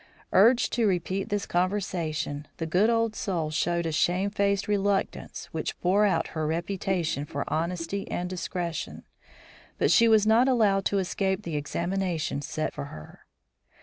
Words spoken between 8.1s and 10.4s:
discretion. But she was